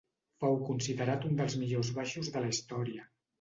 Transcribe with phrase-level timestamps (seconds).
[0.43, 3.07] Fou considerat un dels millors baixos de la història.